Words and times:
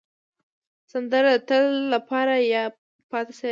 سندره 0.91 1.31
د 1.37 1.43
تل 1.49 1.65
لپاره 1.93 2.33
یاده 2.53 2.77
پاتې 3.11 3.33
شي 3.39 3.49